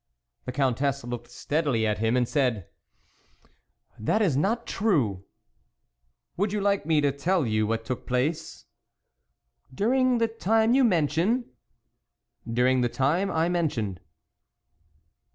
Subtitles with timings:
[0.45, 2.67] The Countess looked steadily at him and said:"
[4.07, 5.25] That is not true.""
[6.37, 8.65] Would you like me to tell you what took place?""
[9.81, 11.51] During the time you mention?""
[12.51, 13.99] During the time I mention."